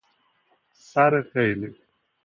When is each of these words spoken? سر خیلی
سر 0.73 1.21
خیلی 1.21 1.75